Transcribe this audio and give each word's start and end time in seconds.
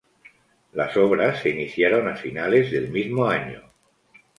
Las 0.71 0.97
obras 0.97 1.41
se 1.41 1.49
iniciaron 1.51 2.07
a 2.07 2.15
finales 2.15 2.71
del 2.71 2.89
mismo 2.89 3.27
año. 3.27 3.61